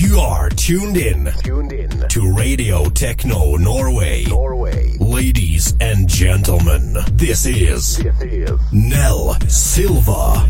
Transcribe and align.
You 0.00 0.18
are 0.18 0.48
tuned 0.48 0.96
in. 0.96 1.30
Tuned 1.44 1.74
in 1.74 1.90
to 2.08 2.32
Radio 2.32 2.86
Techno 2.86 3.56
Norway. 3.56 4.24
Norway. 4.24 4.96
Ladies 4.98 5.74
and 5.78 6.08
gentlemen, 6.08 6.96
this 7.12 7.44
is, 7.44 7.98
this 7.98 8.22
is 8.22 8.58
Nell 8.72 9.38
Silva. 9.46 10.48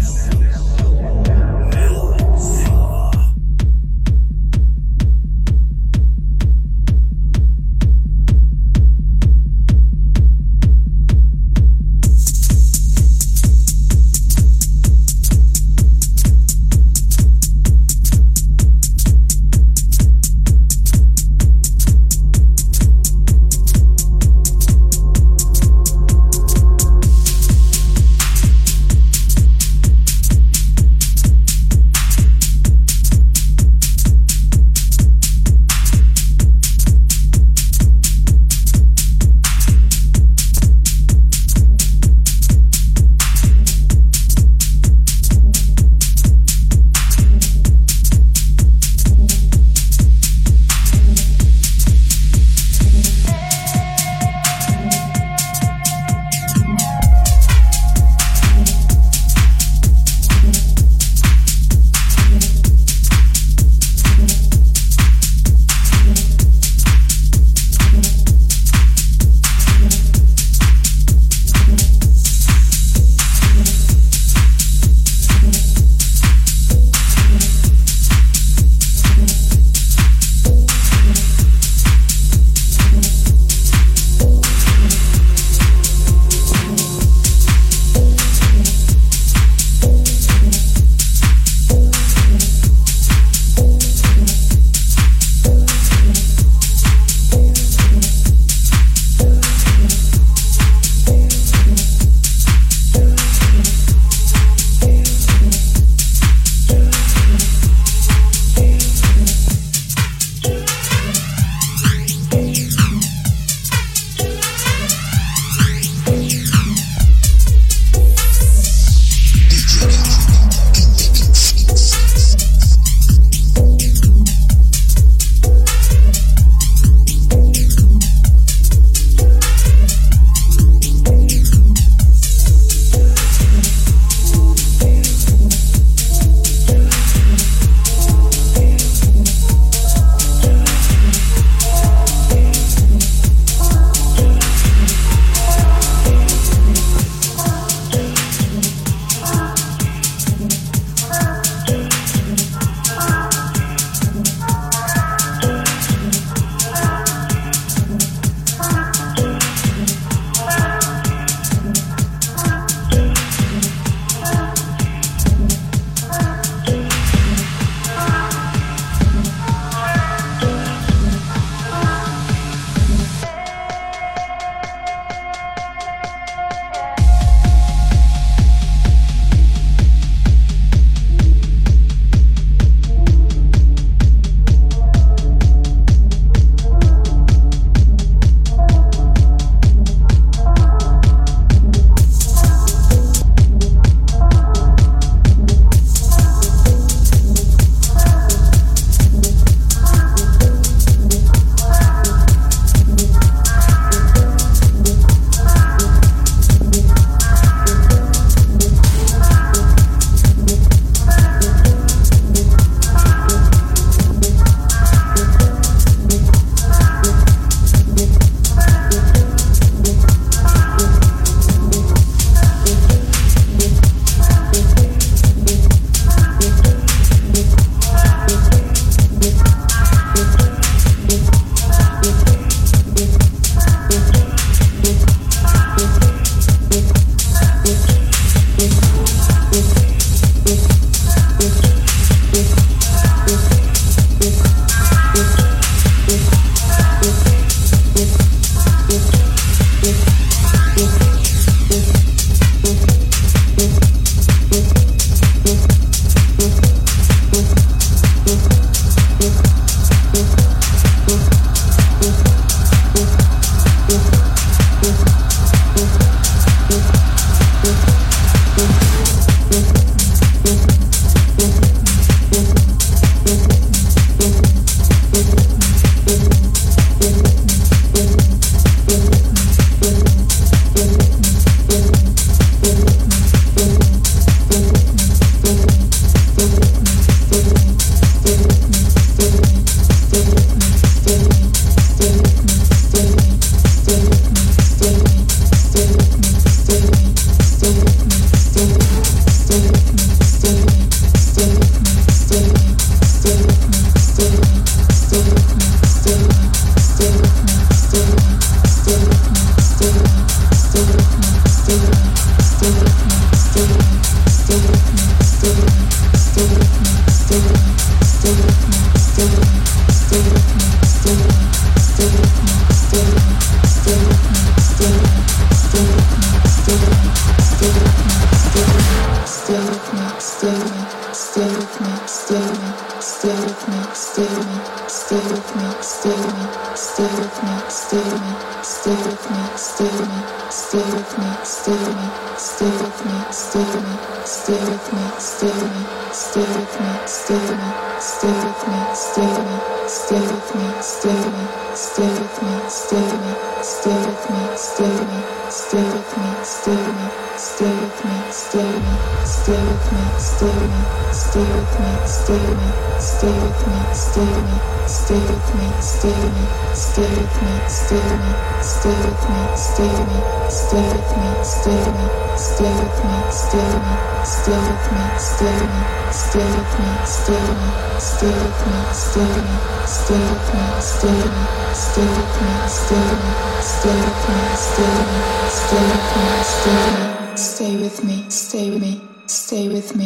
With 389.81 389.97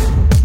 you 0.00 0.39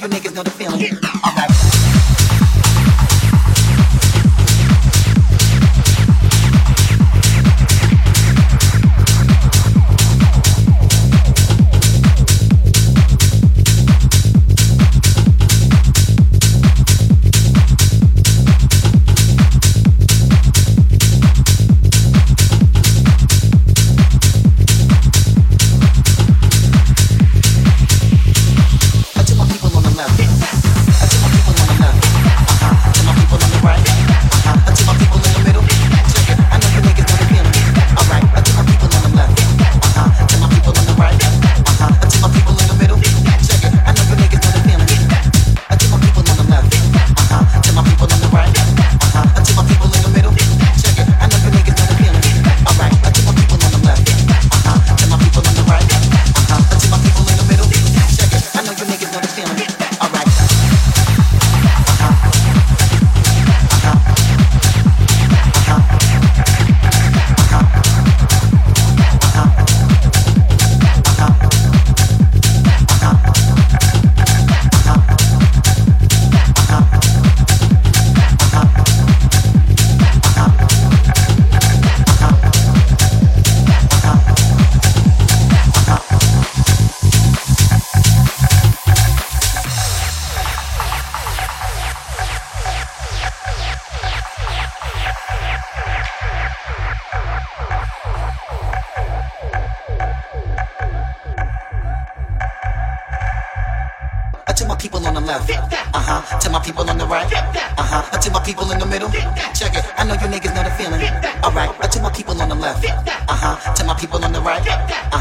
you 0.00 0.08
niggas 0.08 0.34
know 0.34 0.42
the 0.42 0.50
feeling. 0.50 0.80
Alright. 1.26 1.47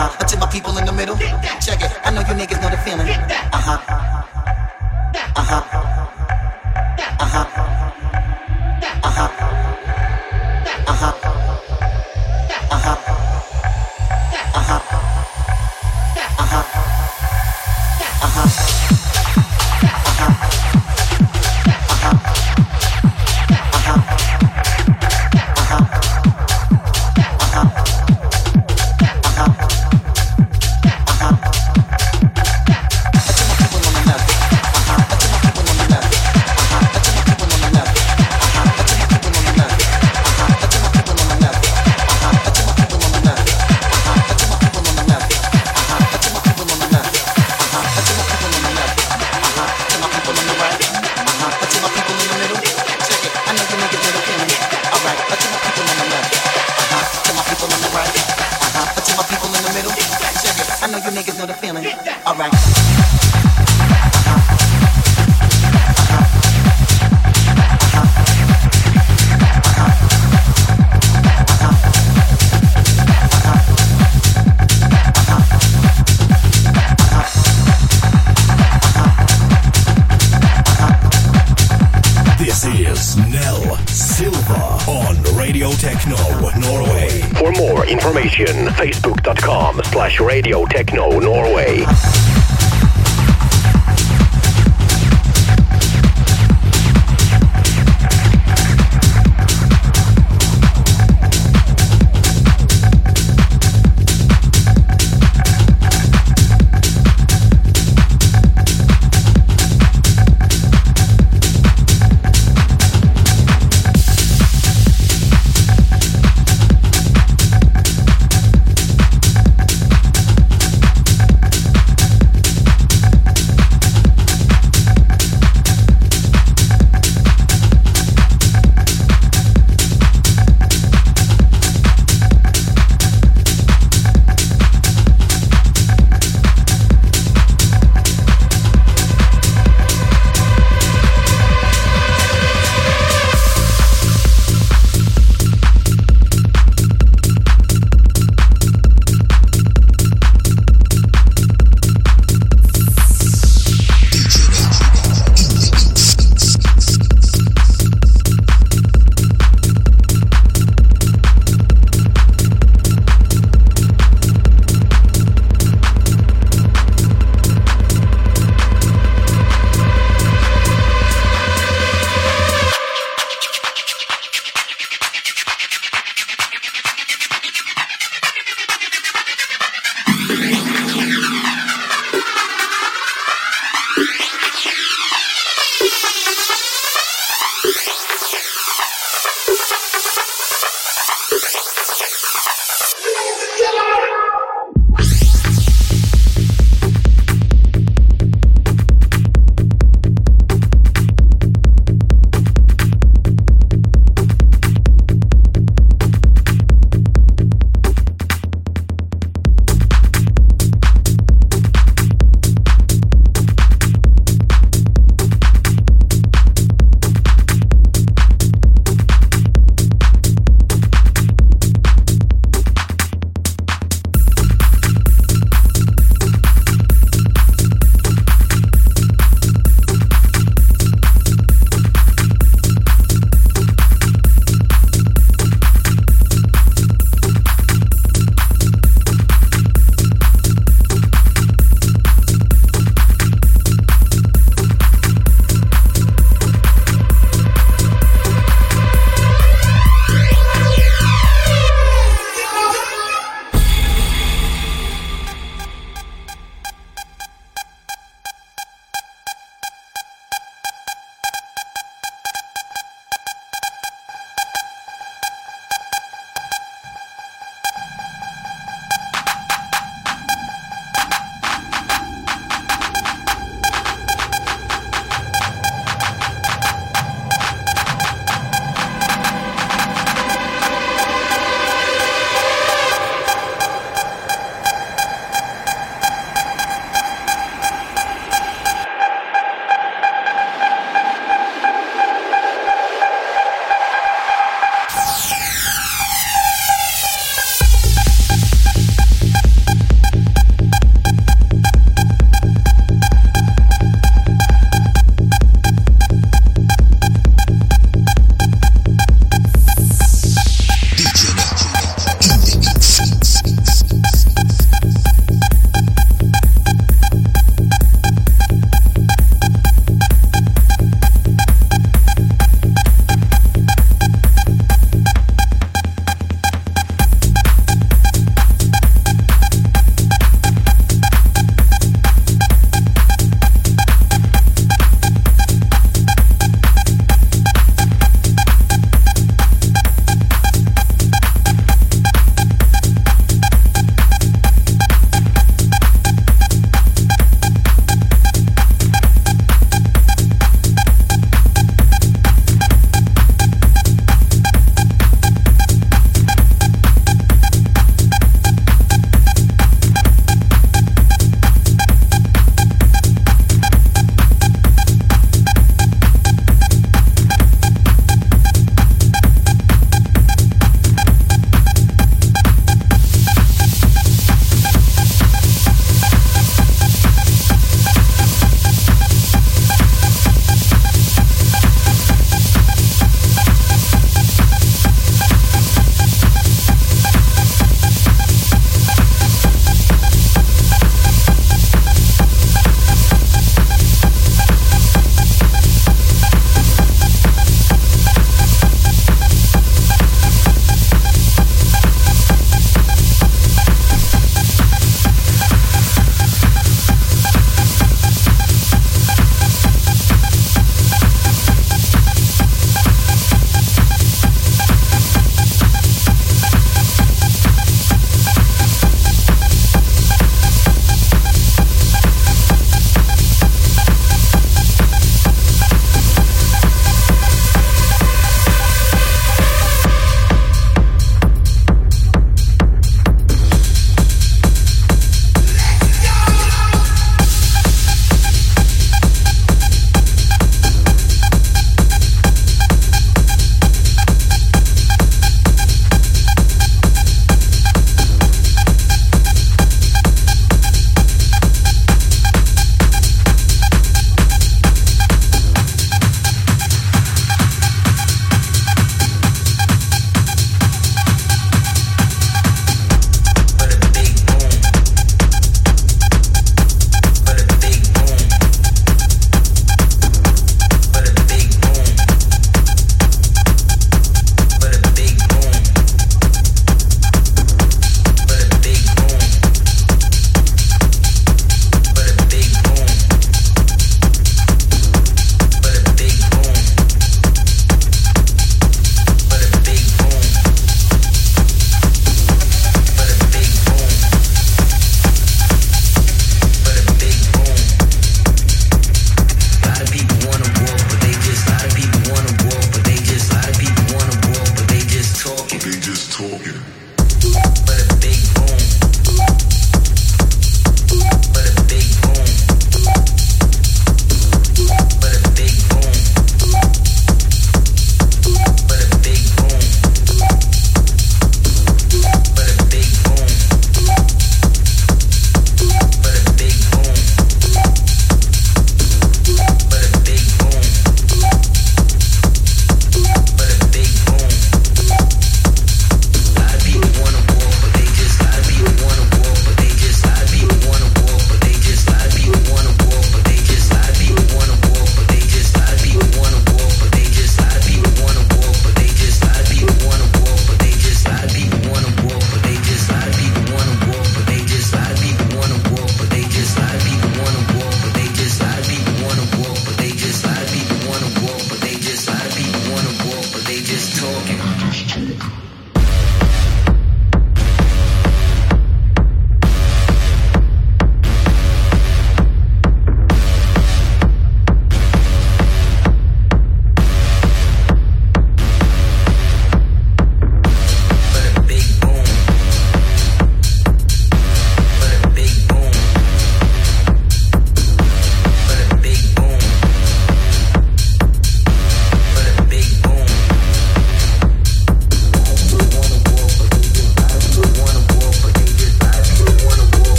huh. 0.00 0.16
I 0.20 0.24
took 0.24 0.40
my 0.40 0.46
people 0.46 0.76
in 0.78 0.86
the 0.86 0.92
middle. 0.92 1.16
Check 1.60 1.82
it. 1.82 1.92
I 2.04 2.10
know 2.10 2.20
you 2.20 2.34
niggas 2.34 2.60
know 2.62 2.70
the 2.70 2.78
feeling. 2.78 3.08
Uh 3.08 3.60
huh. 3.60 3.78
Uh 5.36 5.44
huh. 5.44 5.79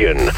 Norway. 0.00 0.29